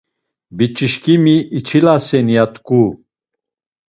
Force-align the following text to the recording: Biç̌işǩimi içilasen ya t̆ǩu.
Biç̌işǩimi 0.57 1.35
içilasen 1.57 2.27
ya 2.35 2.45
t̆ǩu. 2.53 2.83